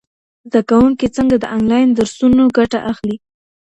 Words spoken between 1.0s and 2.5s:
څنګه د انلاین درسونو